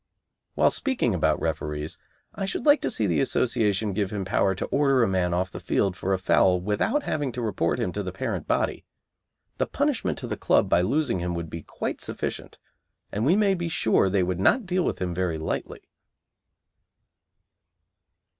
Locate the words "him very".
14.99-15.37